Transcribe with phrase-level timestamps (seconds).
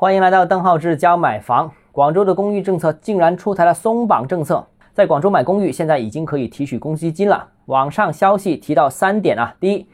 [0.00, 1.72] 欢迎来到邓浩志教买房。
[1.90, 7.48] 广州的公寓政策竟然出台了松绑政策，在广州买公寓现在已经可以提取公积金了。
[7.66, 9.84] 网上消息提到三点啊，第一，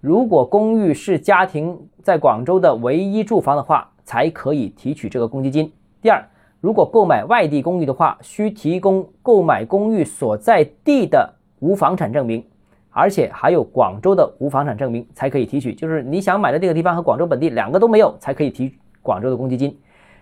[0.00, 5.70] 如果公寓是家庭在广州的唯一住房的话，才可以提取这个公积金。
[6.00, 6.24] 第二，
[6.62, 12.42] 如果购买外地公寓的话，需提供购买公寓所在地的无房产证明，
[12.88, 19.78] 而且还有广州的无房产证明才可以提取，就是你想买的这个地方和广州本地两个都没有，才可以提广州的公积金。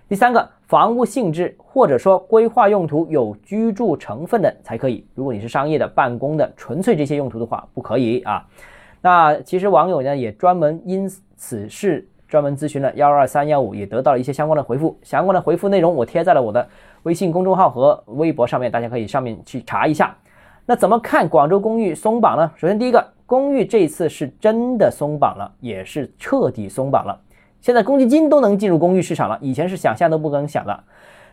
[0.09, 5.07] 第三个，房屋性质或者说规划用途有居住成分的才可以。
[5.15, 8.47] 如果你是商业的、办公的，纯粹这些用途的话，不可以啊。
[9.03, 14.99] 那其实网友呢也专门因此事专门咨询了幺二三幺五，也得到了一些相关的回复。
[15.03, 16.67] 相关的回复内容我贴在了我的
[17.03, 20.17] 微信公众号和微博上面，大家可以上面去查一下。
[20.65, 22.51] 那怎么看广州公寓松绑呢？
[22.57, 27.21] 首先第一个，公寓这次是真的松绑了，也是彻底松绑了。
[27.61, 30.85] 现在公积金都能进入公寓市场了，以前是想象都不能想的。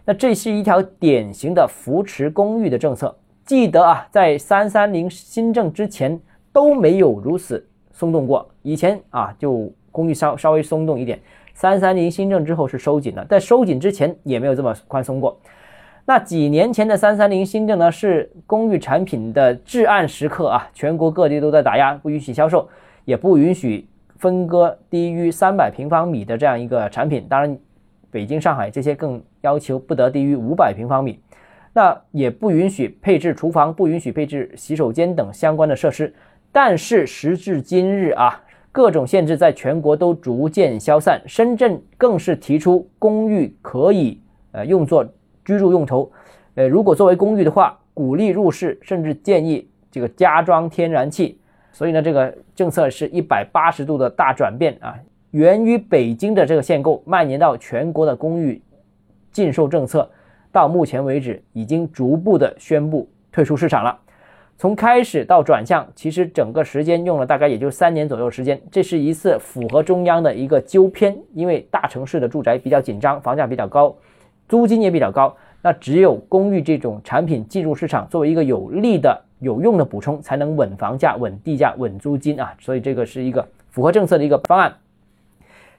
[0.05, 3.15] 那这是一条典型的扶持公寓的政策。
[3.45, 6.19] 记得啊，在三三零新政之前
[6.51, 8.47] 都没有如此松动过。
[8.63, 11.19] 以前啊，就公寓稍稍微松动一点，
[11.53, 15.39] 三三零新政之后是收紧的，在收紧之前也没有这么宽松过。
[16.05, 22.67] 那几年前的三三零新政呢，是公寓产品的至暗时刻啊，全国各地都在打压，不允许销售，
[23.05, 23.87] 也不允许。
[24.17, 27.57] 分割低于三百平方米的这样一个产品，当然，
[28.09, 31.19] 北京、上海这些更要求不得低于五百平方米，
[31.73, 36.13] 那也不允许配置厨房，不允许配置洗手间等相关的设施。
[36.51, 38.41] 但是时至今日啊，
[38.71, 44.21] 各种限制在全国都逐渐消散，深圳更是提出公寓可以
[44.53, 45.05] 呃用作
[45.43, 46.09] 居住用途，
[46.55, 51.39] 呃，如果作为公寓的话，鼓励入市，甚至建议这个加装天然气。
[51.75, 54.95] 所以呢，这个政策是一百八十度的大转变啊！
[55.31, 58.61] 源于北京的这个限购，蔓延到全国的公寓
[59.29, 60.09] 禁售政策，
[60.53, 63.99] 到目前为止已经逐步的宣布退出市场了。
[64.57, 68.57] 从开始到转向，其实整个时间用了大概也就三年左右时间。
[68.71, 73.93] 这是一次符合中央的一个纠偏，因为大城市的住宅比较紧张，房价比较高，
[74.47, 79.24] 租金也比较高，那只有公寓这种产品进入市场，作为一个有利的。
[79.39, 84.73] 有用的补充才能稳房价、稳地价、稳租金啊，所以这个是一个符合政策的一个方案。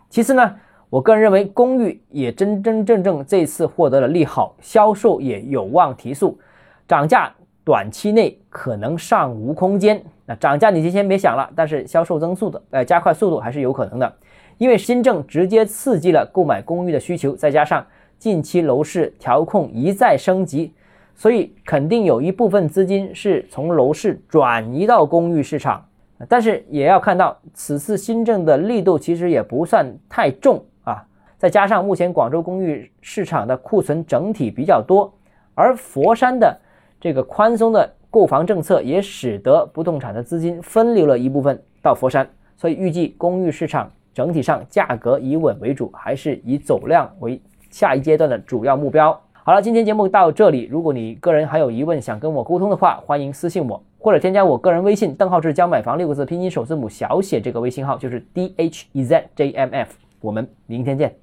[0.08, 0.54] 其次呢，
[0.90, 6.38] 我个人认为公寓也真真正正这次获得了利好，销售也有望提速，
[6.86, 7.32] 涨价
[7.64, 10.00] 短期内可能尚无空间。
[10.26, 14.12] 那涨价你就先别想了，但是销售增速的呃加快速度还是有可能的，
[14.58, 17.84] 因为新政直接刺激了购买公寓的需求，再加上
[18.18, 20.72] 近期楼市调控一再升级。
[21.16, 25.82] 所以肯定有一部分资金是从楼市转移到公寓市场，
[26.28, 31.02] 但是也要看到此次新政的力度其实也不算太重啊。
[31.38, 35.10] 再加上目前广州公寓市场的库存整体比较多，
[35.54, 36.54] 而佛山的
[37.00, 42.28] 这个宽松的购房政策也使得不动产的资金分流了一部分到佛山，
[42.58, 47.40] 所以预计公寓市场整体上价格以稳为主，还是以走量为
[47.70, 49.18] 下一阶段的主要目标。
[49.46, 50.64] 好了，今天节目到这里。
[50.68, 59.94] 如果你个人还有疑问想跟我沟通的话，欢迎私信我，或者添加我个人微信“邓浩志教买房”六个字拼音首字母小写这个微信号，就是 d h e z j m f。
[60.20, 61.14] 我们明天见。